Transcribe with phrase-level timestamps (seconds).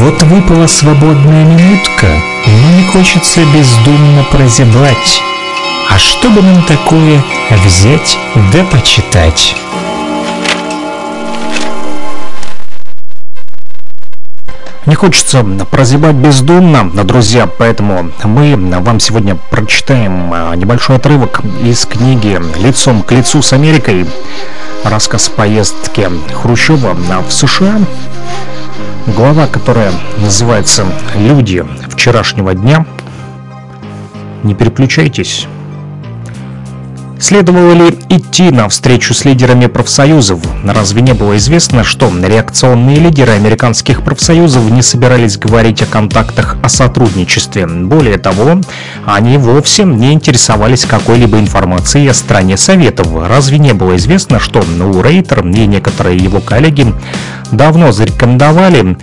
[0.00, 2.06] Вот выпала свободная минутка,
[2.46, 5.20] но не хочется бездумно прозябать.
[5.90, 7.22] А что бы нам такое
[7.66, 8.16] взять
[8.50, 9.54] да почитать?
[14.90, 22.40] Не хочется прозябать бездумно, друзья, поэтому мы вам сегодня прочитаем а, небольшой отрывок из книги
[22.58, 24.04] «Лицом к лицу с Америкой».
[24.82, 27.78] Рассказ поездки Хрущева в США
[29.06, 30.84] глава, которая называется
[31.14, 32.84] «Люди вчерашнего дня».
[34.42, 35.46] Не переключайтесь.
[37.20, 40.40] Следовало ли идти на встречу с лидерами профсоюзов?
[40.64, 46.68] Разве не было известно, что реакционные лидеры американских профсоюзов не собирались говорить о контактах о
[46.68, 47.66] сотрудничестве?
[47.66, 48.60] Более того,
[49.06, 53.06] они вовсе не интересовались какой-либо информацией о стране Советов.
[53.28, 56.92] Разве не было известно, что у Рейтер и некоторые его коллеги
[57.52, 58.96] давно зарекомендовали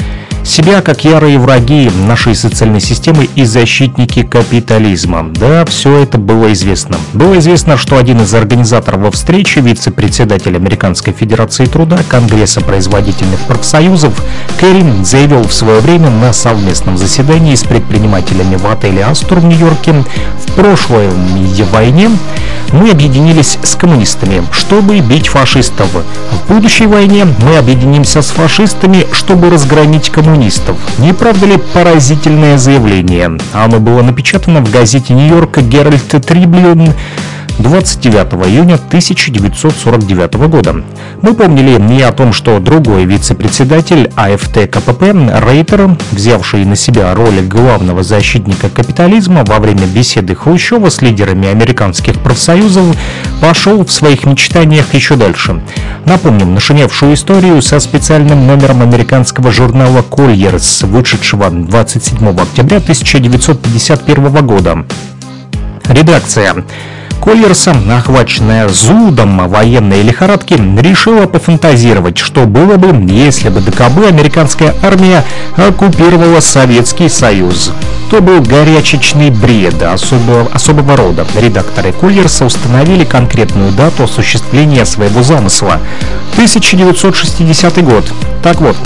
[0.47, 5.27] себя как ярые враги нашей социальной системы и защитники капитализма.
[5.33, 6.97] Да, все это было известно.
[7.13, 14.13] Было известно, что один из организаторов встречи, вице-председатель Американской Федерации Труда, Конгресса производительных профсоюзов,
[14.59, 19.93] Кэрин заявил в свое время на совместном заседании с предпринимателями в отеле «Астур» в Нью-Йорке
[19.93, 21.09] в прошлой
[21.71, 22.09] войне
[22.73, 25.87] мы объединились с коммунистами, чтобы бить фашистов.
[25.93, 30.36] В будущей войне мы объединимся с фашистами, чтобы разгромить коммунистов.
[30.99, 33.37] Не правда ли поразительное заявление?
[33.53, 36.93] Оно было напечатано в газете Нью-Йорка «Геральт Трибьюн»
[37.59, 40.83] 29 июня 1949 года.
[41.21, 45.13] Мы помнили не о том, что другой вице-председатель АФТ КПП
[45.43, 52.19] Рейтер, взявший на себя роль главного защитника капитализма во время беседы Хрущева с лидерами американских
[52.19, 52.95] профсоюзов,
[53.41, 55.61] пошел в своих мечтаниях еще дальше.
[56.05, 64.85] Напомним нашумевшую историю со специальным номером американского журнала «Кольерс», вышедшего 27 октября 1951 года.
[65.89, 66.63] Редакция.
[67.21, 75.23] Коллерса, охваченная зудом военной лихорадки, решила пофантазировать, что было бы, если бы ДКБ американская армия
[75.55, 77.71] оккупировала Советский Союз.
[78.09, 81.27] То был горячечный бред особого, особого рода.
[81.35, 85.81] Редакторы Кольерса установили конкретную дату осуществления своего замысла.
[86.33, 88.05] 1960 год.
[88.43, 88.77] Так вот,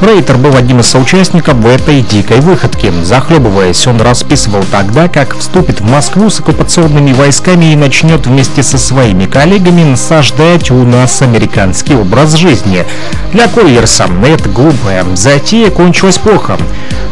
[0.00, 2.90] Рейтер был одним из соучастников в этой дикой выходке.
[3.02, 8.78] Захлебываясь, он расписывал тогда, как вступит в Москву с оккупационными войсками и начнет вместе со
[8.78, 12.86] своими коллегами насаждать у нас американский образ жизни.
[13.32, 16.56] Для Кольерса эта глупая затея кончилась плохо.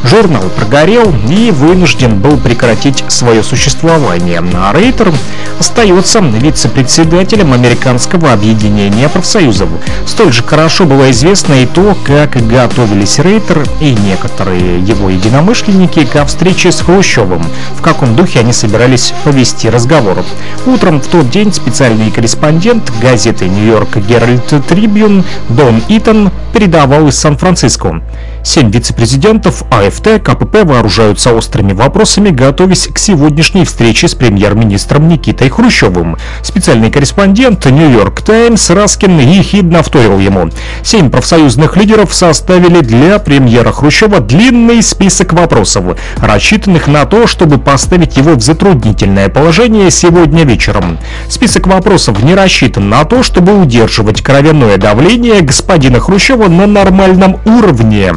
[0.04, 5.12] Журнал прогорел и вынужден был прекратить свое существование, а Рейтер
[5.58, 9.68] остается вице-председателем Американского объединения профсоюзов.
[10.06, 16.24] Столь же хорошо было известно и то, как готовились Рейтер и некоторые его единомышленники ко
[16.24, 17.44] встрече с Хрущевым,
[17.76, 20.24] в каком духе они собирались повести разговор.
[20.66, 28.02] Утром в тот день специальный корреспондент газеты «Нью-Йорк Геральт Трибюн» Дон Итон передавал из Сан-Франциско.
[28.42, 36.16] Семь вице-президентов АФТ КПП вооружаются острыми вопросами, готовясь к сегодняшней встрече с премьер-министром Никитой Хрущевым.
[36.42, 40.50] Специальный корреспондент «Нью-Йорк Таймс» Раскин ехидно вторил ему.
[40.82, 48.16] Семь профсоюзных лидеров составили для премьера Хрущева длинный список вопросов, рассчитанных на то, чтобы поставить
[48.16, 50.98] его в затруднительное положение сегодня вечером.
[51.28, 58.12] Список вопросов не рассчитан на то, чтобы удерживать кровяное давление господина Хрущева на нормальном уровне.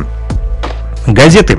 [1.08, 1.58] Газеты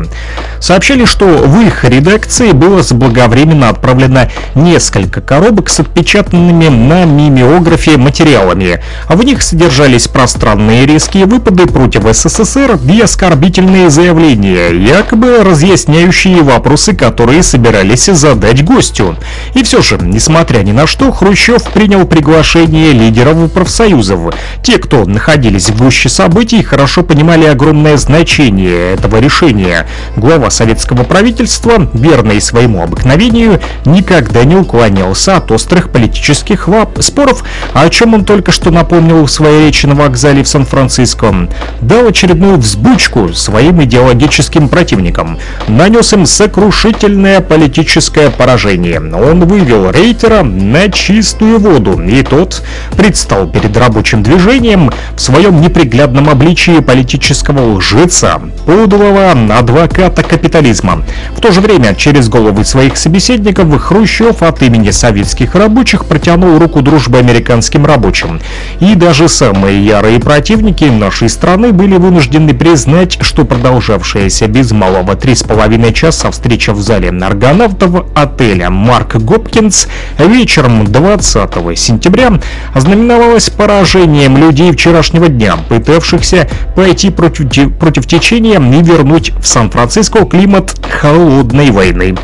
[0.60, 8.80] сообщили, что в их редакции было заблаговременно отправлено несколько коробок с отпечатанными на мимеографе материалами.
[9.08, 17.42] В них содержались пространные резкие выпады против СССР и оскорбительные заявления, якобы разъясняющие вопросы, которые
[17.42, 19.16] собирались задать гостю.
[19.54, 24.34] И все же, несмотря ни на что, Хрущев принял приглашение лидеров профсоюзов.
[24.62, 29.86] Те, кто находились в гуще событий, хорошо понимали огромное значение этого решения решение.
[30.16, 36.68] Глава советского правительства, верный своему обыкновению, никогда не уклонялся от острых политических
[37.00, 41.48] споров, о чем он только что напомнил в своей речи на вокзале в Сан-Франциско.
[41.80, 45.38] Дал очередную взбучку своим идеологическим противникам.
[45.66, 49.00] Нанес им сокрушительное политическое поражение.
[49.00, 52.62] Он вывел Рейтера на чистую воду, и тот
[52.96, 61.02] предстал перед рабочим движением в своем неприглядном обличии политического лжеца, подлого адвоката капитализма.
[61.36, 66.82] В то же время через головы своих собеседников Хрущев от имени советских рабочих протянул руку
[66.82, 68.40] дружбы американским рабочим.
[68.80, 75.34] И даже самые ярые противники нашей страны были вынуждены признать, что продолжавшаяся без малого три
[75.34, 79.86] с половиной часа встреча в зале аргонавтов отеля «Марк Гопкинс»
[80.18, 82.32] вечером 20 сентября
[82.74, 90.74] ознаменовалась поражением людей вчерашнего дня, пытавшихся пойти против, против течения и вернуть в Сан-Франциско климат
[90.88, 92.16] холодной войны.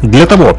[0.00, 0.58] Для того,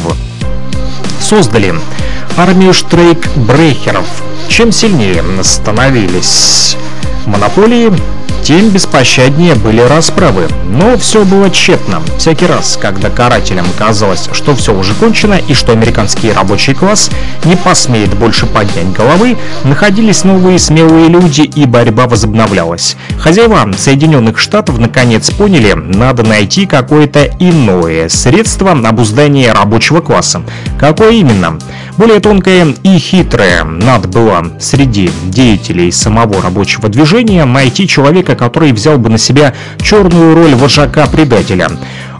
[1.21, 1.73] Создали
[2.37, 4.05] армию штрейк-брейхеров.
[4.49, 6.75] Чем сильнее становились
[7.25, 7.91] монополии,
[8.47, 10.47] тем беспощаднее были расправы.
[10.69, 12.01] Но все было тщетно.
[12.17, 17.11] Всякий раз, когда карателям казалось, что все уже кончено и что американский рабочий класс
[17.43, 22.95] не посмеет больше поднять головы, находились новые смелые люди и борьба возобновлялась.
[23.19, 30.41] Хозяева Соединенных Штатов наконец поняли, надо найти какое-то иное средство обуздания рабочего класса.
[30.79, 31.59] Какое именно?
[31.97, 38.97] Более тонкое и хитрое надо было среди деятелей самого рабочего движения найти человека, который взял
[38.97, 41.69] бы на себя черную роль вожака-предателя.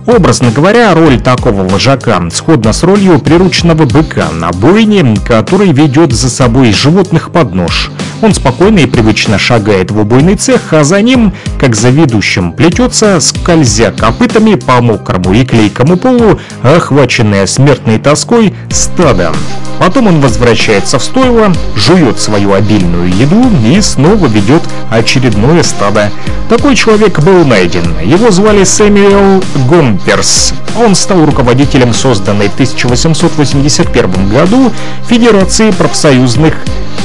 [0.08, 6.30] Образно говоря, роль такого вожака сходна с ролью прирученного быка на бойне, который ведет за
[6.30, 7.92] собой животных под нож.
[8.22, 13.20] Он спокойно и привычно шагает в убойный цех, а за ним, как за ведущим, плетется,
[13.20, 19.34] скользя копытами по мокрому и клейкому полу, охваченное смертной тоской стадо.
[19.80, 26.12] Потом он возвращается в стойло, жует свою обильную еду и снова ведет очередное стадо.
[26.50, 27.96] Такой человек был найден.
[28.04, 30.54] Его звали Сэмюэл Гомперс.
[30.78, 34.72] Он стал руководителем созданной в 1881 году
[35.08, 36.56] Федерации профсоюзных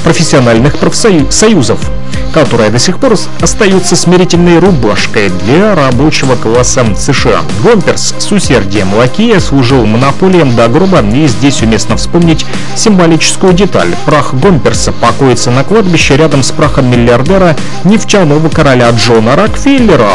[0.05, 1.79] профессиональных профсоюзов.
[2.33, 7.43] Которая до сих пор остается смирительной рубашкой для рабочего класса США.
[7.63, 12.47] Гомперс с усердием лакея служил монополием до гроба, и здесь уместно вспомнить
[12.77, 13.95] символическую деталь.
[14.07, 20.11] Прах Гомперса покоится на кладбище рядом с прахом миллиардера нефтяного короля Джона Рокфеллера.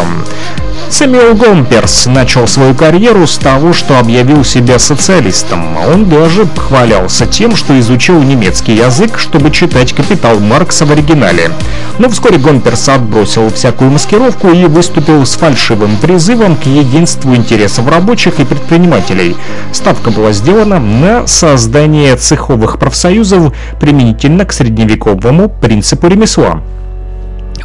[0.90, 5.78] Сэмюэл Гомперс начал свою карьеру с того, что объявил себя социалистом.
[5.78, 11.52] Он даже похвалялся тем, что изучил немецкий язык, чтобы читать «Капитал Маркса» в оригинале.
[12.00, 18.40] Но вскоре Гомперс отбросил всякую маскировку и выступил с фальшивым призывом к единству интересов рабочих
[18.40, 19.36] и предпринимателей.
[19.74, 26.62] Ставка была сделана на создание цеховых профсоюзов применительно к средневековому принципу ремесла.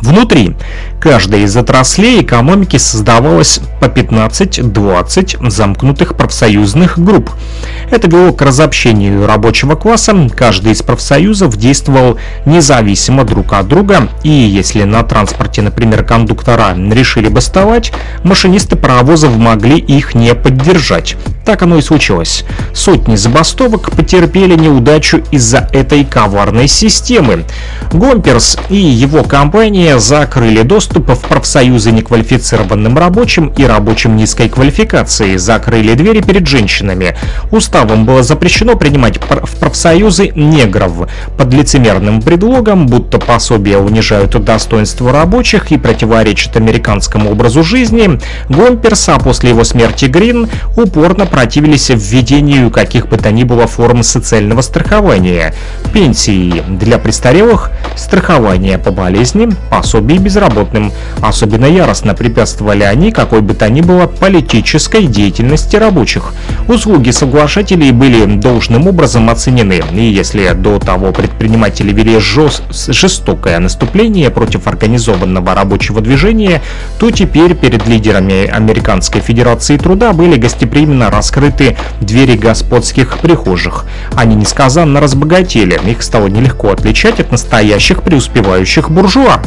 [0.03, 0.57] Внутри
[1.01, 7.31] каждой из отраслей экономики создавалось по 15-20 замкнутых профсоюзных групп.
[7.89, 14.29] Это вело к разобщению рабочего класса, каждый из профсоюзов действовал независимо друг от друга, и
[14.29, 17.93] если на транспорте, например, кондуктора решили бастовать,
[18.25, 21.17] машинисты паровозов могли их не поддержать.
[21.45, 22.45] Так оно и случилось.
[22.73, 27.45] Сотни забастовок потерпели неудачу из-за этой коварной системы.
[27.93, 35.95] Гомперс и его компания закрыли доступ в профсоюзы неквалифицированным рабочим и рабочим низкой квалификации, закрыли
[35.95, 37.17] двери перед женщинами.
[37.51, 45.73] Уставом было запрещено принимать в профсоюзы негров под лицемерным предлогом, будто пособия унижают достоинство рабочих
[45.73, 48.19] и противоречат американскому образу жизни.
[48.49, 54.03] Гомперс, а после его смерти Грин, упорно противились введению каких бы то ни было форм
[54.03, 55.55] социального страхования,
[55.93, 60.93] пенсии для престарелых, страхования по болезни, пособий безработным.
[61.23, 66.35] Особенно яростно препятствовали они какой бы то ни было политической деятельности рабочих.
[66.69, 74.67] Услуги соглашателей были должным образом оценены, и если до того предприниматели вели жестокое наступление против
[74.67, 76.61] организованного рабочего движения,
[76.99, 83.85] то теперь перед лидерами Американской Федерации Труда были гостеприимно раскрыты двери господских прихожих.
[84.17, 89.41] Они несказанно разбогатели, их стало нелегко отличать от настоящих преуспевающих буржуа.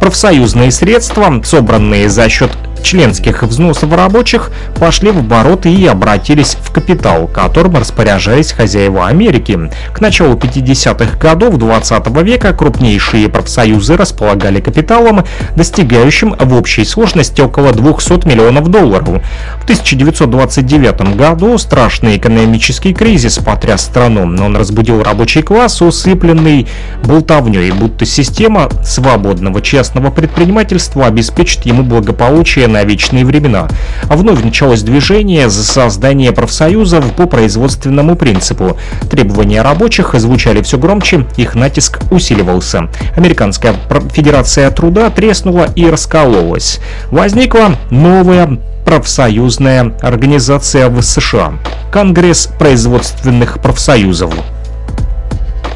[0.00, 2.50] Профсоюзные средства, собранные за счет
[2.82, 9.58] членских взносов рабочих пошли в оборот и обратились в капитал, которым распоряжались хозяева Америки.
[9.92, 15.24] К началу 50-х годов 20 века крупнейшие профсоюзы располагали капиталом,
[15.56, 19.22] достигающим в общей сложности около 200 миллионов долларов.
[19.60, 24.22] В 1929 году страшный экономический кризис потряс страну.
[24.22, 26.66] Он разбудил рабочий класс, усыпленный
[27.04, 33.68] болтовней, будто система свободного частного предпринимательства обеспечит ему благополучие на вечные времена.
[34.04, 38.76] Вновь началось движение за создание профсоюзов по производственному принципу.
[39.10, 42.88] Требования рабочих звучали все громче, их натиск усиливался.
[43.16, 43.74] Американская
[44.12, 46.80] Федерация труда треснула и раскололась.
[47.10, 51.54] Возникла новая профсоюзная организация в США–
[51.92, 54.34] Конгресс производственных профсоюзов.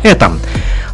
[0.02, 0.32] Это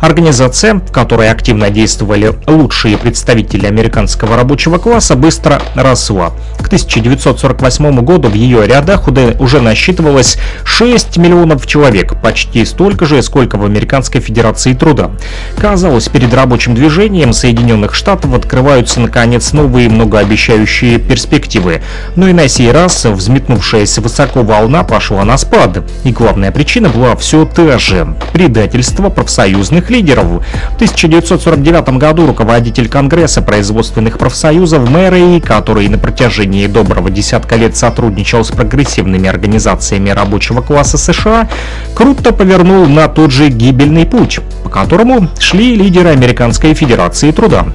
[0.02, 6.32] Организация, в которой активно действовали лучшие представители американского рабочего класса, быстро росла.
[6.58, 9.06] К 1948 году в ее рядах
[9.38, 15.12] уже насчитывалось 6 миллионов человек, почти столько же, сколько в Американской Федерации труда.
[15.56, 21.80] Казалось, перед рабочим движением Соединенных Штатов открываются наконец новые многообещающие перспективы.
[22.16, 25.84] Но и на сей раз взметнувшаяся высоко волна пошла на спад.
[26.02, 30.42] И главная причина была все та же– предательство профсоюзных лидеров.
[30.72, 38.44] В 1949 году руководитель Конгресса производственных профсоюзов Мэрей, который на протяжении доброго десятка лет сотрудничал
[38.44, 41.48] с прогрессивными организациями рабочего класса США,
[41.94, 47.66] круто повернул на тот же гибельный путь, по которому шли лидеры Американской Федерации Труда.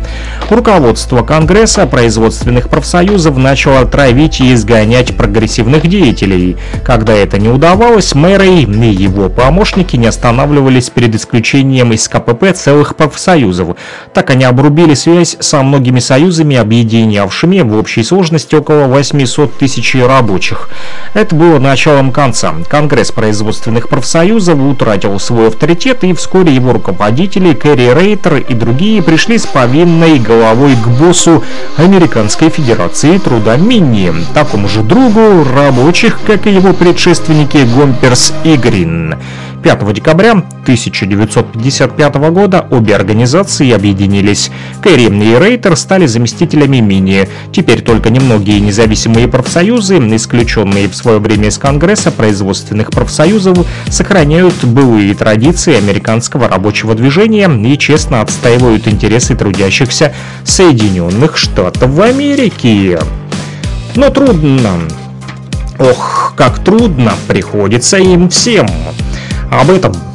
[0.49, 6.57] Руководство Конгресса производственных профсоюзов начало травить и изгонять прогрессивных деятелей.
[6.83, 12.95] Когда это не удавалось, Мэрей и его помощники не останавливались перед исключением из КПП целых
[12.95, 13.75] профсоюзов.
[14.13, 20.69] Так они обрубили связь со многими союзами, объединявшими в общей сложности около 800 тысяч рабочих.
[21.13, 22.53] Это было началом конца.
[22.69, 29.37] Конгресс производственных профсоюзов утратил свой авторитет, и вскоре его руководители Кэрри Рейтер и другие пришли
[29.37, 31.43] с повинной головой к боссу
[31.77, 39.15] Американской Федерации Труда Минни, такому же другу рабочих, как и его предшественники Гомперс и Грин.
[39.63, 44.51] 5 декабря 1955 года обе организации объединились.
[44.81, 47.27] Кэрри и Рейтер стали заместителями Мини.
[47.51, 55.13] Теперь только немногие независимые профсоюзы, исключенные в свое время из Конгресса производственных профсоюзов, сохраняют былые
[55.15, 62.97] традиции американского рабочего движения и честно отстаивают интересы трудящихся Соединенных Штатов Америки.
[63.95, 64.81] Но трудно.
[65.79, 68.67] Ох, как трудно приходится им всем.
[69.49, 70.06] Об этом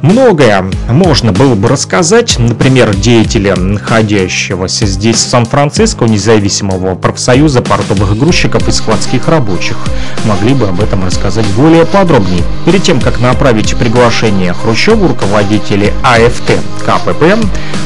[0.00, 8.68] Многое можно было бы рассказать, например, деятеля, находящегося здесь, в Сан-Франциско, независимого профсоюза портовых грузчиков
[8.68, 9.76] и складских рабочих.
[10.24, 12.44] Могли бы об этом рассказать более подробнее.
[12.64, 17.36] Перед тем, как направить приглашение Хрущеву, руководители АФТ КПП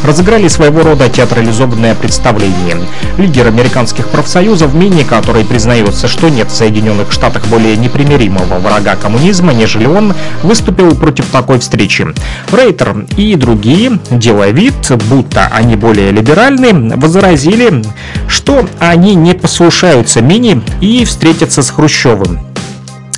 [0.04, 2.76] разыграли своего рода театрализованное представление.
[3.16, 9.54] Лидер американских профсоюзов Мини, который признается, что нет в Соединенных Штатах более непримиримого врага коммунизма,
[9.54, 12.14] нежели он, выступил против такой встречи случае.
[12.50, 14.74] Рейтер и другие, делая вид,
[15.08, 17.82] будто они более либеральны, возразили,
[18.28, 22.51] что они не послушаются Мини и встретятся с Хрущевым.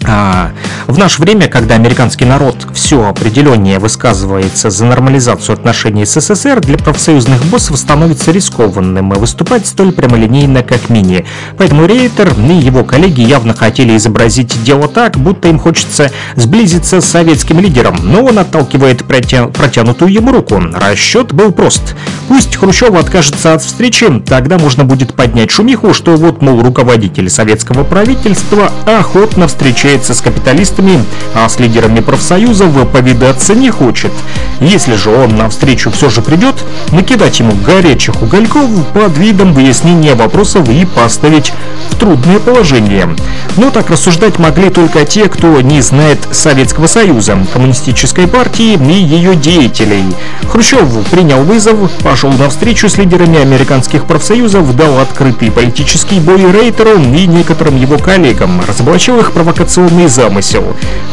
[0.06, 0.52] А,
[0.86, 6.76] в наше время, когда американский народ все определеннее высказывается за нормализацию отношений с СССР, для
[6.76, 11.24] профсоюзных боссов становится рискованным выступать столь прямолинейно, как Мини.
[11.56, 17.06] Поэтому Рейтер и его коллеги явно хотели изобразить дело так, будто им хочется сблизиться с
[17.06, 19.46] советским лидером, но он отталкивает протя...
[19.46, 20.60] протянутую ему руку.
[20.74, 21.94] Расчет был прост.
[22.28, 27.84] Пусть Хрущев откажется от встречи, тогда можно будет поднять шумиху, что вот, мол, руководитель советского
[27.84, 34.12] правительства охотно встречает встречается с капиталистами, а с лидерами профсоюзов повидаться не хочет.
[34.60, 40.14] Если же он на встречу все же придет, накидать ему горячих угольков под видом выяснения
[40.14, 41.52] вопросов и поставить
[41.90, 43.08] в трудное положение.
[43.56, 49.36] Но так рассуждать могли только те, кто не знает Советского Союза, коммунистической партии и ее
[49.36, 50.04] деятелей.
[50.50, 56.98] Хрущев принял вызов, пошел на встречу с лидерами американских профсоюзов, дал открытый политический бой Рейтеру
[56.98, 60.64] и некоторым его коллегам, разоблачил их провокационные безумный замысел.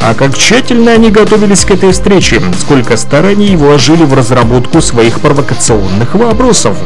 [0.01, 6.15] А как тщательно они готовились к этой встрече, сколько стараний вложили в разработку своих провокационных
[6.15, 6.77] вопросов.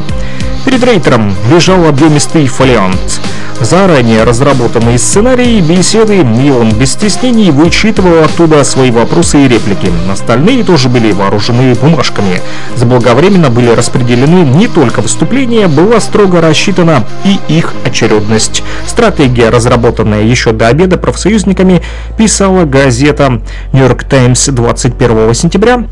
[0.64, 3.20] Перед рейтером лежал объемистый фолиант.
[3.60, 9.90] Заранее разработанные сценарии, беседы, он без стеснений вычитывал оттуда свои вопросы и реплики.
[10.10, 12.42] Остальные тоже были вооружены бумажками.
[12.76, 18.62] Заблаговременно были распределены не только выступления, была строго рассчитана и их очередность.
[18.86, 21.82] Стратегия, разработанная еще до обеда профсоюзниками,
[22.18, 23.40] писала газета
[23.72, 25.84] York Times 21 сентября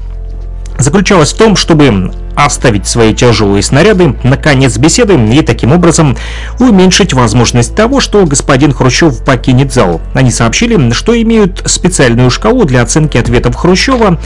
[0.79, 6.17] заключалась в том, чтобы оставить свои тяжелые снаряды на конец беседы и таким образом
[6.59, 10.01] уменьшить возможность того, что господин Хрущев покинет зал.
[10.15, 14.19] Они сообщили, что имеют специальную шкалу для оценки ответов Хрущева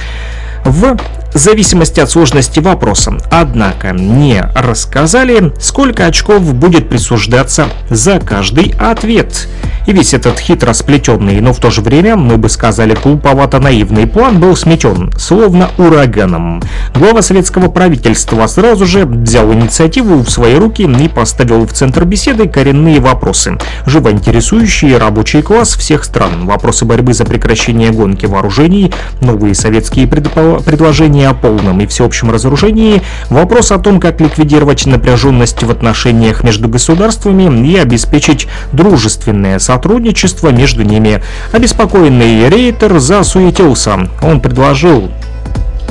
[0.65, 0.97] в
[1.35, 3.19] зависимости от сложности вопроса.
[3.31, 9.49] Однако не рассказали, сколько очков будет присуждаться за каждый ответ.
[9.87, 14.07] И весь этот хитро сплетенный, но в то же время, мы бы сказали, глуповато наивный
[14.07, 16.63] план был сметен, словно ураганом.
[16.95, 17.98] Глава советского правительства
[18.49, 24.11] сразу же взял инициативу в свои руки и поставил в центр беседы коренные вопросы, живо
[24.11, 26.47] интересующие рабочий класс всех стран.
[26.47, 33.73] Вопросы борьбы за прекращение гонки вооружений, новые советские предложения о полном и всеобщем разоружении, вопрос
[33.73, 41.23] о том, как ликвидировать напряженность в отношениях между государствами и обеспечить дружественное сотрудничество между ними.
[41.53, 44.09] Обеспокоенный Рейтер засуетился.
[44.23, 45.11] Он предложил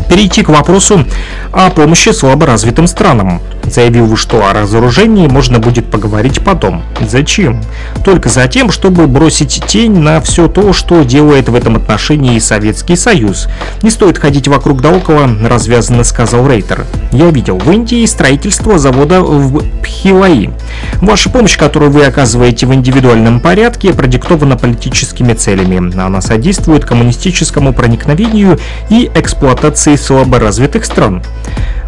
[0.09, 1.05] перейти к вопросу
[1.51, 3.41] о помощи слаборазвитым странам.
[3.63, 6.83] Заявил, что о разоружении можно будет поговорить потом.
[7.01, 7.61] Зачем?
[8.05, 12.95] Только за тем, чтобы бросить тень на все то, что делает в этом отношении Советский
[12.95, 13.49] Союз.
[13.81, 16.85] Не стоит ходить вокруг да около, развязанно сказал Рейтер.
[17.11, 20.51] Я видел в Индии строительство завода в Пхилаи.
[21.01, 25.99] Ваша помощь, которую вы оказываете в индивидуальном порядке, продиктована политическими целями.
[25.99, 28.57] Она содействует коммунистическому проникновению
[28.89, 31.23] и эксплуатации слаборазвитых стран.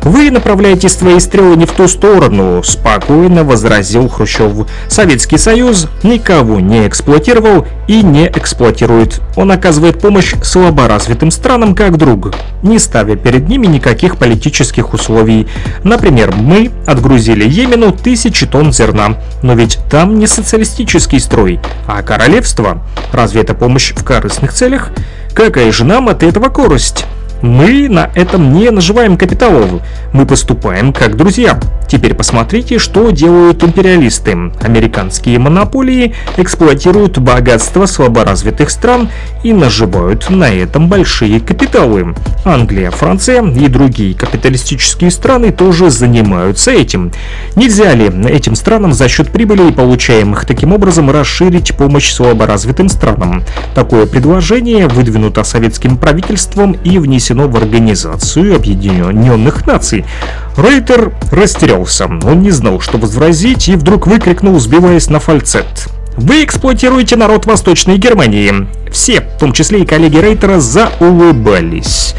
[0.03, 4.67] «Вы направляете свои стрелы не в ту сторону»,— спокойно возразил Хрущев.
[4.87, 9.21] «Советский Союз никого не эксплуатировал и не эксплуатирует.
[9.35, 15.47] Он оказывает помощь слаборазвитым странам как друг, не ставя перед ними никаких политических условий.
[15.83, 22.83] Например, мы отгрузили Йемену тысячи тонн зерна, но ведь там не социалистический строй, а королевство.
[23.11, 24.91] Разве это помощь в корыстных целях?
[25.33, 27.05] Какая же нам от этого корость?»
[27.41, 29.81] Мы на этом не наживаем капиталов.
[30.11, 31.57] Мы поступаем как друзья.
[31.87, 34.51] Теперь посмотрите, что делают империалисты.
[34.61, 39.09] Американские монополии эксплуатируют богатство слаборазвитых стран
[39.41, 42.13] и наживают на этом большие капиталы.
[42.43, 47.11] Англия, Франция и другие капиталистические страны тоже занимаются этим.
[47.55, 53.43] Нельзя ли этим странам за счет прибыли, получаемых таким образом, расширить помощь слаборазвитым странам?
[53.73, 60.05] Такое предложение выдвинуто советским правительством и внесено в Организацию Объединенных Наций.
[60.57, 62.05] Рейтер растерялся.
[62.05, 65.89] Он не знал, что возразить, и вдруг выкрикнул, сбиваясь на фальцет.
[66.17, 68.67] Вы эксплуатируете народ Восточной Германии.
[68.91, 72.13] Все, в том числе и коллеги Рейтера, заулыбались.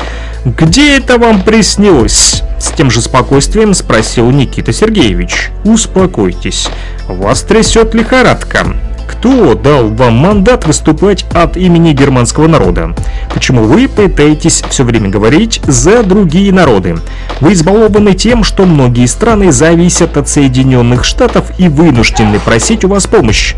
[0.45, 5.51] «Где это вам приснилось?» С тем же спокойствием спросил Никита Сергеевич.
[5.65, 6.69] «Успокойтесь,
[7.09, 8.75] вас трясет лихорадка.
[9.21, 12.95] Кто дал вам мандат выступать от имени германского народа?
[13.35, 16.97] Почему вы пытаетесь все время говорить за другие народы?
[17.39, 23.07] Вы избалованы тем, что многие страны зависят от Соединенных Штатов и вынуждены просить у вас
[23.07, 23.57] помощь.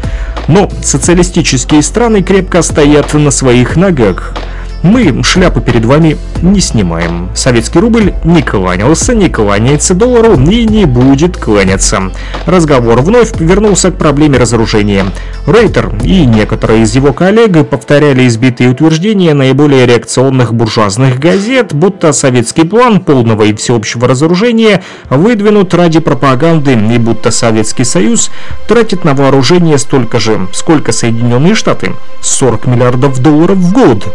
[0.49, 4.35] Но социалистические страны крепко стоят на своих ногах.
[4.83, 7.31] Мы шляпу перед вами не снимаем.
[7.35, 12.11] Советский рубль не кланялся, не кланяется доллару и не будет кланяться.
[12.47, 15.07] Разговор вновь вернулся к проблеме разоружения.
[15.47, 22.65] Рейтер и некоторые из его коллег повторяли избитые утверждения наиболее реакционных буржуазных газет, будто советский
[22.65, 28.31] план полного и всеобщего разоружения выдвинут ради пропаганды и будто Советский Союз
[28.67, 34.13] тратит на вооружение столько же, сколько Соединенные Штаты– 40 миллиардов долларов в год.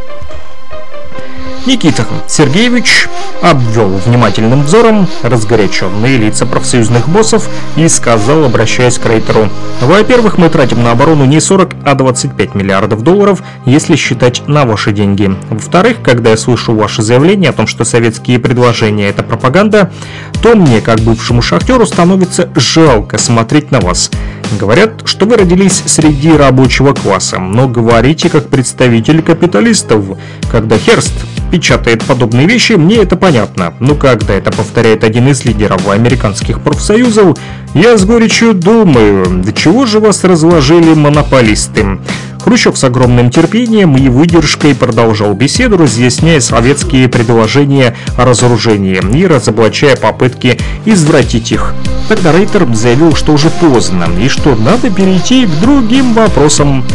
[1.68, 3.10] Никита Сергеевич
[3.42, 9.50] обвел внимательным взором разгоряченные лица профсоюзных боссов и сказал, обращаясь к Рейтеру,
[9.82, 14.94] «Во-первых, мы тратим на оборону не 40, а 25 миллиардов долларов, если считать на ваши
[14.94, 15.30] деньги.
[15.50, 19.92] Во-вторых, когда я слышу ваше заявление о том, что советские предложения– это пропаганда,
[20.42, 24.10] то мне, как бывшему шахтеру, становится жалко смотреть на вас.
[24.58, 30.18] Говорят, что вы родились среди рабочего класса, но говорите как представитель капиталистов.
[30.50, 31.14] Когда Херст
[31.52, 33.74] печатает подобные вещи, мне это понятно.
[33.80, 37.38] Но когда это повторяет один из лидеров американских профсоюзов,
[37.74, 42.00] я с горечью думаю, до чего же вас разложили монополисты?
[42.48, 49.98] Хрущев с огромным терпением и выдержкой продолжал беседу, разъясняя советские предложения о разоружении и разоблачая
[49.98, 51.74] попытки извратить их.
[52.08, 56.86] Тогда Рейтер заявил, что уже поздно и что надо перейти к другим вопросам.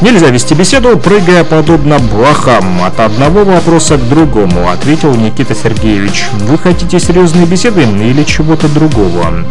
[0.00, 6.26] Нельзя вести беседу, прыгая подобно блохам от одного вопроса к другому, ответил Никита Сергеевич.
[6.32, 9.44] Вы хотите серьезной беседы или чего-то другого?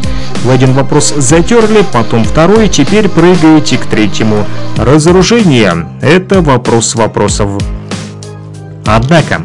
[0.43, 4.45] Вы один вопрос затерли, потом второй, теперь прыгаете к третьему.
[4.77, 7.49] Разоружение– это вопрос вопросов.
[8.85, 9.43] Однако,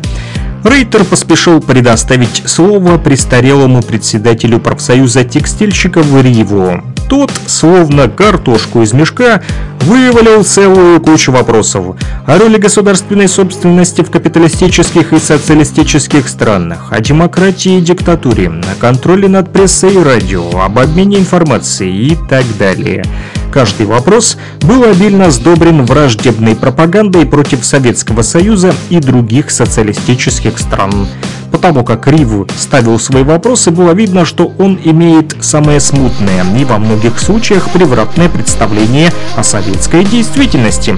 [0.64, 6.82] Рейтер поспешил предоставить слово престарелому председателю профсоюза текстильщиков Риву.
[7.08, 9.40] Тот, словно картошку из мешка,
[9.80, 17.78] вывалил целую кучу вопросов о роли государственной собственности в капиталистических и социалистических странах, о демократии
[17.78, 23.04] и диктатуре, о контроле над прессой и радио, об обмене информацией и так далее.
[23.52, 31.08] Каждый вопрос был обильно сдобрен враждебной пропагандой против Советского Союза и других социалистических стран.
[31.50, 36.78] Потому как Риву ставил свои вопросы, было видно, что он имеет самое смутное и во
[36.78, 40.96] многих случаях превратное представление о советской действительности.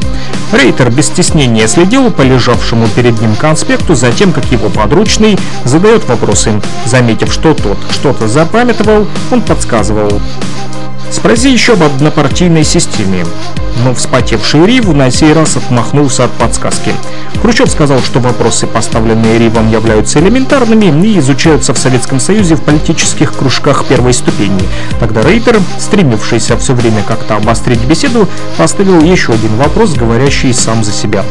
[0.52, 6.06] Рейтер без стеснения следил по лежавшему перед ним конспекту за тем, как его подручный задает
[6.08, 6.60] вопросы.
[6.84, 10.20] Заметив, что тот что-то запамятовал, он подсказывал.
[11.10, 13.26] Спроси еще об однопартийной системе.
[13.84, 16.94] Но вспотевший Рив на сей раз отмахнулся от подсказки.
[17.42, 23.32] Хрущев сказал, что вопросы, поставленные Ривом, являются элементарными и изучаются в Советском Союзе в политических
[23.32, 24.60] кружках первой ступени.
[25.00, 30.92] Тогда Рейтер, стремившийся все время как-то обострить беседу, поставил еще один вопрос, говорящий сам за
[30.92, 31.24] себя.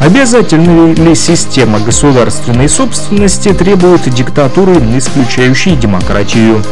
[0.00, 6.62] Обязательно ли система государственной собственности требует диктатуры, исключающей демократию?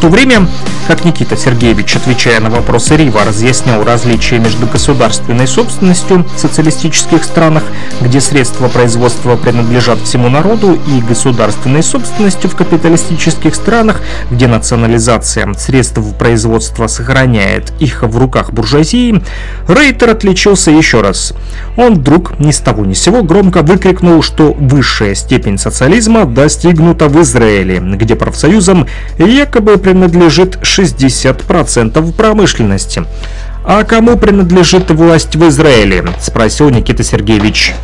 [0.00, 0.48] В то время
[0.90, 7.62] как Никита Сергеевич, отвечая на вопросы Рива, разъяснял различия между государственной собственностью в социалистических странах,
[8.00, 14.00] где средства производства принадлежат всему народу, и государственной собственностью в капиталистических странах,
[14.32, 19.22] где национализация средств производства сохраняет их в руках буржуазии,
[19.68, 21.34] Рейтер отличился еще раз.
[21.76, 27.06] Он вдруг ни с того ни с сего громко выкрикнул, что высшая степень социализма достигнута
[27.06, 33.04] в Израиле, где профсоюзам якобы принадлежит 60% промышленности.
[33.64, 37.74] «А кому принадлежит власть в Израиле?»– спросил Никита Сергеевич.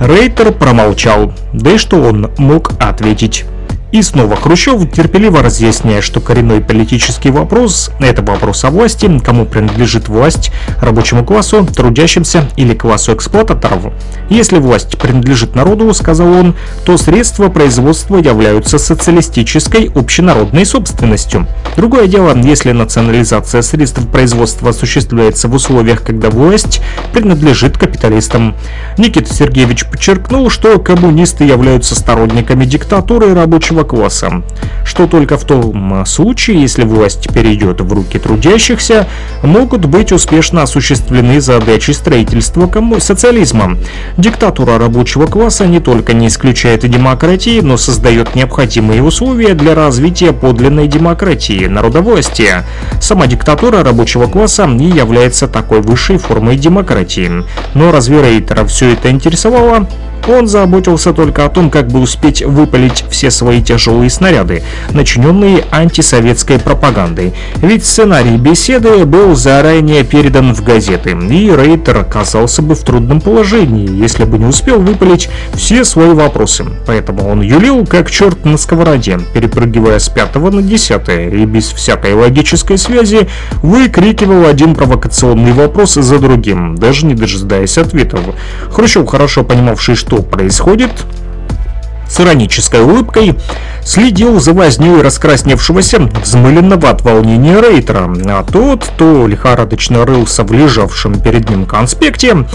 [0.00, 3.44] Рейтер промолчал, да и что он мог ответить.
[3.94, 10.08] И снова Хрущев, терпеливо разъясняя, что коренной политический вопрос– это вопрос о власти, кому принадлежит
[10.08, 13.92] власть, рабочему классу, трудящимся или классу эксплуататоров.
[14.28, 21.46] Если власть принадлежит народу, сказал он, то средства производства являются социалистической общенародной собственностью.
[21.76, 26.80] Другое дело, если национализация средств производства осуществляется в условиях, когда власть
[27.12, 28.56] принадлежит капиталистам.
[28.98, 34.42] Никита Сергеевич подчеркнул, что коммунисты являются сторонниками диктатуры рабочего класса,
[34.84, 39.06] что только в том случае, если власть перейдет в руки трудящихся,
[39.42, 43.78] могут быть успешно осуществлены задачи строительства социализма.
[44.16, 50.88] Диктатура рабочего класса не только не исключает демократии, но создает необходимые условия для развития подлинной
[50.88, 52.64] демократии, народовластия.
[53.00, 57.30] Сама диктатура рабочего класса и является такой высшей формой демократии.
[57.74, 59.86] Но разве Рейтера все это интересовало?
[60.26, 66.58] Он заботился только о том, как бы успеть выпалить все свои тяжелые снаряды, начиненные антисоветской
[66.58, 67.34] пропагандой.
[67.56, 73.90] Ведь сценарий беседы был заранее передан в газеты, и Рейтер оказался бы в трудном положении,
[73.90, 76.64] если бы не успел выпалить все свои вопросы.
[76.86, 82.14] Поэтому он юлил, как черт на сковороде, перепрыгивая с пятого на десятое, и без всякой
[82.14, 83.28] логической связи
[83.62, 88.20] выкрикивал один провокационный вопрос за другим, даже не дожидаясь ответов.
[88.70, 90.90] Хрущев, хорошо понимавший, что происходит,
[92.14, 93.34] с иронической улыбкой
[93.82, 101.20] следил за вознёй раскрасневшегося, взмыленного от волнения Рейтера, а тот то лихорадочно рылся в лежавшем
[101.20, 102.46] перед ним конспекте,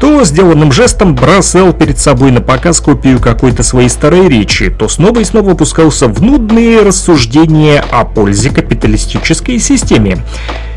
[0.00, 5.18] то сделанным жестом бросал перед собой на показ копию какой-то своей старой речи, то снова
[5.18, 10.18] и снова опускался в нудные рассуждения о пользе капиталистической системе.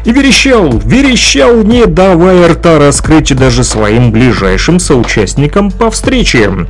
[0.04, 6.66] И верещал, верещал, не давая рта раскрыть даже своим ближайшим соучастникам по встрече.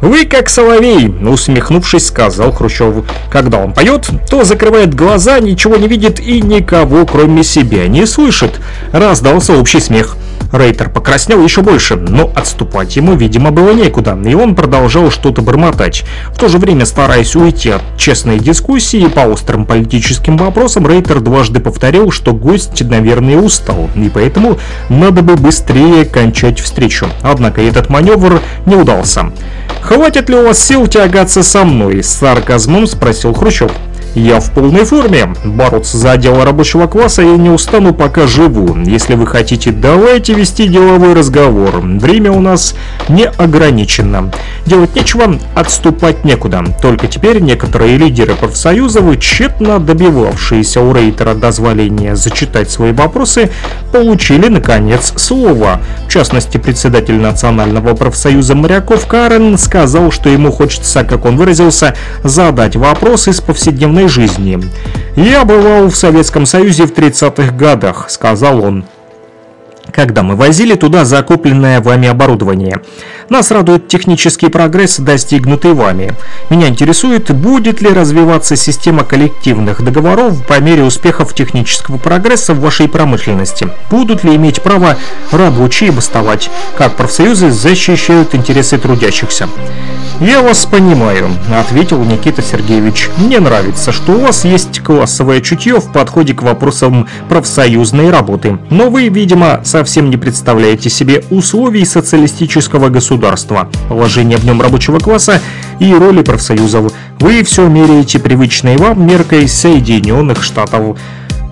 [0.00, 3.04] «Вы как соловей!»— усмехнувшись, сказал Хрущев.
[3.30, 8.60] «Когда он поет, то закрывает глаза, ничего не видит и никого, кроме себя, не слышит».
[8.92, 10.16] Раздался общий смех.
[10.52, 16.04] Рейтер покраснел еще больше, но отступать ему, видимо, было некуда, и он продолжал что-то бормотать.
[16.32, 21.60] В то же время, стараясь уйти от честной дискуссии по острым политическим вопросам, Рейтер дважды
[21.60, 27.06] повторил, что гость, наверное, устал, и поэтому надо бы быстрее кончать встречу.
[27.22, 29.32] Однако этот маневр не удался.
[29.84, 33.70] «Хватит ли у вас сил тягаться со мной?»– с сарказмом спросил Хрущев.
[34.14, 35.34] Я в полной форме.
[35.44, 38.76] Бороться за дело рабочего класса я не устану, пока живу.
[38.84, 41.80] Если вы хотите, давайте вести деловой разговор.
[41.80, 42.76] Время у нас
[43.08, 44.30] не ограничено.
[44.66, 46.62] Делать нечего, отступать некуда.
[46.80, 53.50] Только теперь некоторые лидеры профсоюзов, тщетно добивавшиеся у Рейтера дозволения зачитать свои вопросы,
[53.92, 55.80] получили, наконец, слово.
[56.06, 62.76] В частности, председатель Национального профсоюза моряков Карен сказал, что ему хочется, как он выразился, задать
[62.76, 64.58] вопрос из повседневной жизни.
[65.16, 68.84] «Я бывал в Советском Союзе в 30-х годах»,— сказал он
[69.94, 72.80] когда мы возили туда закупленное вами оборудование.
[73.28, 76.14] Нас радует технический прогресс, достигнутый вами.
[76.50, 82.88] Меня интересует, будет ли развиваться система коллективных договоров по мере успехов технического прогресса в вашей
[82.88, 83.68] промышленности.
[83.88, 84.96] Будут ли иметь право
[85.30, 89.48] рабочие бастовать, как профсоюзы защищают интересы трудящихся.
[90.20, 91.28] «Я вас понимаю»,—
[91.60, 93.10] ответил Никита Сергеевич.
[93.18, 98.58] «Мне нравится, что у вас есть классовое чутье в подходе к вопросам профсоюзной работы.
[98.70, 105.40] Но вы, видимо, совсем не представляете себе условий социалистического государства, положения в нем рабочего класса
[105.78, 106.92] и роли профсоюзов.
[107.20, 110.98] Вы все меряете привычной вам меркой Соединенных Штатов».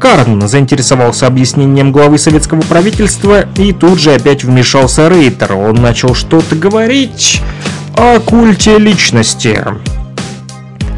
[0.01, 5.53] Карн заинтересовался объяснением главы советского правительства и тут же опять вмешался Рейтер.
[5.55, 7.41] Он начал что-то говорить
[7.97, 9.65] о культе личности.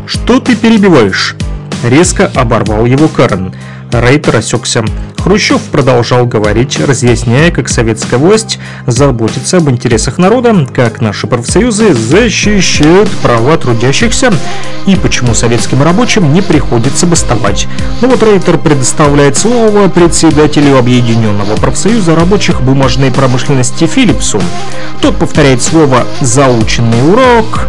[0.07, 1.37] «Что ты перебиваешь?»
[1.83, 3.53] Резко оборвал его Карен.
[3.93, 4.85] Рейтер осекся.
[5.25, 13.09] Хрущев продолжал говорить, разъясняя, как советская власть заботится об интересах народа, как наши профсоюзы защищают
[13.23, 14.35] права трудящихся
[14.87, 17.67] и почему советским рабочим не приходится бастовать.
[18.03, 24.43] Но вот Рейтер предоставляет слово председателю Объединенного профсоюза рабочих бумажной промышленности Филлипсу.
[25.01, 27.69] Тот повторяет слово «заученный урок»,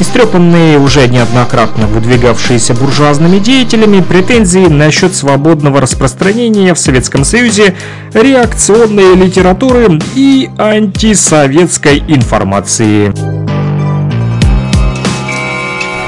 [0.00, 7.74] Истрепанные, уже неоднократно выдвигавшиеся буржуазными деятелями претензии насчет свободного распространения в Советском Союзе
[8.14, 13.12] реакционной литературы и антисоветской информации.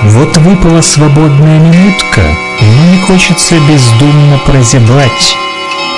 [0.04, 2.22] Вот выпала свободная минутка,
[2.60, 5.36] но не хочется бездумно прозябать.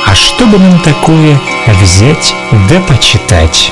[0.07, 1.39] А что бы нам такое
[1.81, 2.35] взять
[2.69, 3.71] да почитать?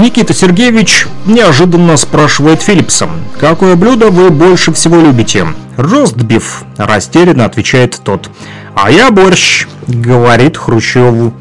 [0.00, 5.46] Никита Сергеевич неожиданно спрашивает Филлипса, какое блюдо вы больше всего любите?
[5.76, 8.30] Ростбиф, растерянно отвечает тот.
[8.74, 11.34] А я борщ, говорит Хрущеву.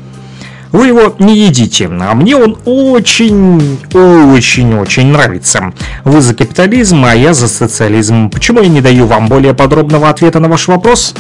[0.74, 5.72] Вы его не едите, а мне он очень-очень-очень нравится.
[6.04, 8.30] Вы за капитализм, а я за социализм.
[8.30, 11.16] Почему я не даю вам более подробного ответа на ваш вопрос?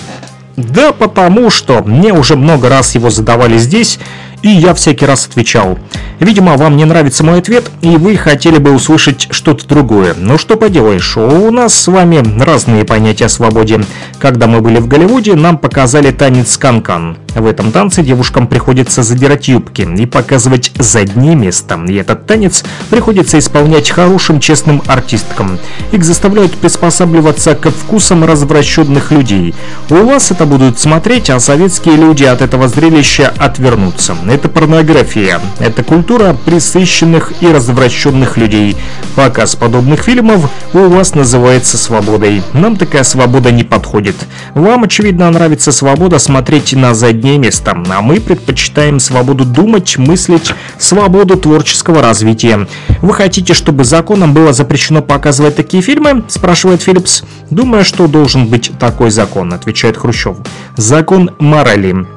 [0.58, 3.98] Да потому что мне уже много раз его задавали здесь,
[4.42, 5.78] и я всякий раз отвечал.
[6.20, 10.14] Видимо, вам не нравится мой ответ, и вы хотели бы услышать что-то другое.
[10.18, 13.82] Но что поделаешь, у нас с вами разные понятия о свободе.
[14.20, 17.18] Когда мы были в Голливуде, нам показали танец канкан.
[17.36, 21.80] В этом танце девушкам приходится задирать юбки и показывать заднее место.
[21.88, 25.60] И этот танец приходится исполнять хорошим, честным артисткам.
[25.92, 29.54] Их заставляют приспосабливаться к вкусам развращенных людей.
[29.90, 34.16] У вас это будут смотреть, а советские люди от этого зрелища отвернутся.
[34.30, 35.40] Это порнография.
[35.60, 38.76] Это культура присыщенных и развращенных людей.
[39.16, 42.42] Показ подобных фильмов у вас называется свободой.
[42.54, 44.16] Нам такая свобода не подходит.
[44.56, 50.54] Вам, очевидно, нравится свобода смотреть на задние последнее место, а мы предпочитаем свободу думать, мыслить,
[50.80, 52.68] свободу творческого развития.
[53.02, 56.24] Вы хотите, чтобы законом было запрещено показывать такие фильмы?
[56.28, 57.24] спрашивает Филлипс.
[57.52, 60.38] Думаю, что должен быть такой закон, отвечает Хрущев.
[60.76, 62.08] Закон морали.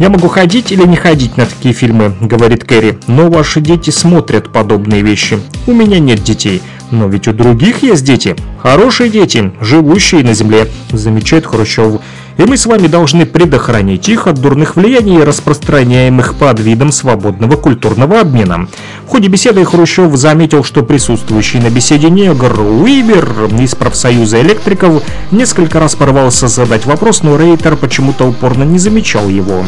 [0.00, 4.50] «Я могу ходить или не ходить на такие фильмы»,— говорит Кэрри, «но ваши дети смотрят
[4.50, 5.38] подобные вещи.
[5.66, 8.34] У меня нет детей, но ведь у других есть дети.
[8.62, 12.00] Хорошие дети, живущие на земле»,— замечает Хрущев
[12.36, 18.20] и мы с вами должны предохранить их от дурных влияний, распространяемых под видом свободного культурного
[18.20, 18.68] обмена.
[19.06, 25.80] В ходе беседы Хрущев заметил, что присутствующий на беседе негр Уибер из профсоюза электриков несколько
[25.80, 29.64] раз порвался задать вопрос, но Рейтер почему-то упорно не замечал его.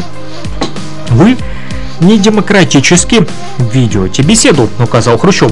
[1.09, 1.37] Вы
[1.99, 3.25] не демократически
[3.71, 5.51] ведете беседу, указал Хрущев.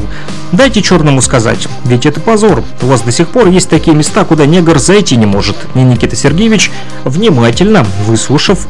[0.52, 2.64] Дайте черному сказать, ведь это позор.
[2.82, 5.56] У вас до сих пор есть такие места, куда негр зайти не может.
[5.76, 6.72] И Никита Сергеевич,
[7.06, 8.68] внимательно выслушав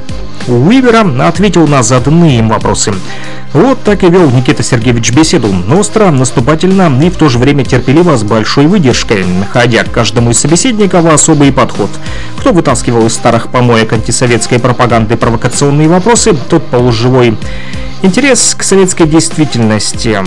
[0.48, 2.94] Уивера, ответил на заданные им вопросы.
[3.54, 8.16] Вот так и вел Никита Сергеевич беседу, остро, наступательно и в то же время терпеливо
[8.16, 11.90] с большой выдержкой, находя к каждому из собеседников особый подход.
[12.38, 17.38] Кто вытаскивал из старых помоек антисоветской пропаганды провокационные вопросы, тот полуживой
[18.02, 20.20] интерес к советской действительности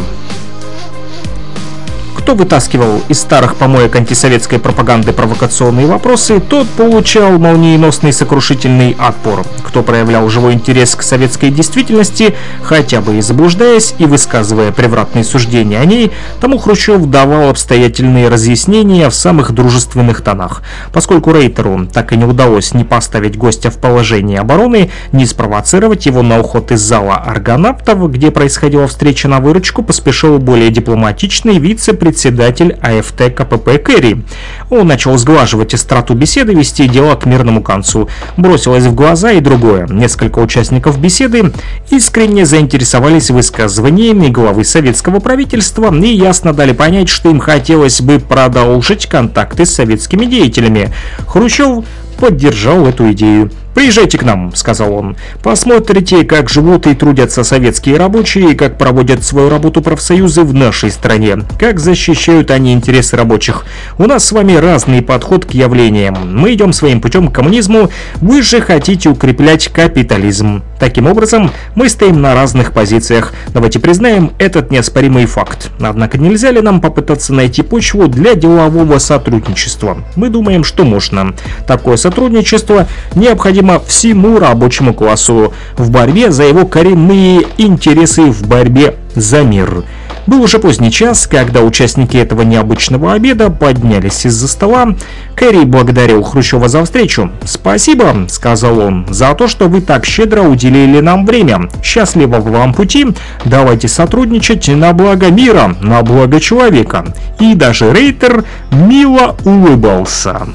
[2.25, 9.45] кто вытаскивал из старых помоек антисоветской пропаганды провокационные вопросы, тот получал молниеносный сокрушительный отпор.
[9.63, 15.79] Кто проявлял живой интерес к советской действительности, хотя бы и заблуждаясь и высказывая превратные суждения
[15.79, 20.63] о ней, тому Хрущев давал обстоятельные разъяснения в самых дружественных тонах.
[20.95, 26.23] Поскольку Рейтеру так и не удалось не поставить гостя в положение обороны, не спровоцировать его
[26.23, 32.77] на уход из зала аргонавтов, где происходила встреча на выручку, поспешил более дипломатичный вице-председатель председатель
[32.81, 34.23] АФТ КПП Кэрри.
[34.71, 38.09] Он начал сглаживать эстрату беседы, вести дело к мирному концу.
[38.37, 39.89] Бросилось в глаза и другое.
[39.89, 41.53] Несколько участников беседы
[41.91, 49.07] искренне заинтересовались высказываниями главы советского правительства и ясно дали понять, что им хотелось бы продолжить
[49.07, 50.93] контакты с советскими деятелями.
[51.27, 51.85] Хрущев
[52.21, 53.51] поддержал эту идею.
[53.75, 55.17] «Приезжайте к нам»,— сказал он.
[55.43, 61.39] «Посмотрите, как живут и трудятся советские рабочие, как проводят свою работу профсоюзы в нашей стране,
[61.59, 63.65] как защищают они интересы рабочих.
[63.99, 66.15] У нас с вами разный подход к явлениям.
[66.39, 70.63] Мы идем своим путем к коммунизму, вы же хотите укреплять капитализм.
[70.79, 73.33] Таким образом, мы стоим на разных позициях.
[73.49, 75.71] Давайте признаем этот неоспоримый факт.
[75.81, 79.99] Однако нельзя ли нам попытаться найти почву для делового сотрудничества?
[80.15, 81.35] Мы думаем, что можно.
[81.67, 88.97] Такое сотрудничество необходимо необходимо всему рабочему классу в борьбе за его коренные интересы в борьбе
[89.15, 89.85] за мир.
[90.27, 94.95] Был уже поздний час, когда участники этого необычного обеда поднялись из-за стола.
[95.35, 97.31] Кэрри благодарил Хрущева за встречу.
[97.45, 101.69] «Спасибо»,— сказал он,— «за то, что вы так щедро уделили нам время.
[101.83, 103.07] Счастливого вам пути.
[103.45, 107.05] Давайте сотрудничать на благо мира, на благо человека».
[107.39, 110.47] И даже Рейтер мило улыбался.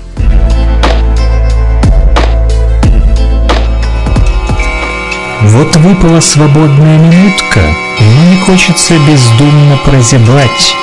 [5.52, 7.60] Вот выпала свободная минутка,
[8.00, 10.76] но не хочется бездумно прозябать.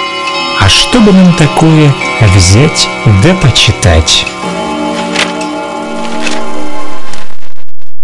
[0.60, 1.94] А что бы нам такое
[2.34, 2.88] взять
[3.22, 4.26] да почитать?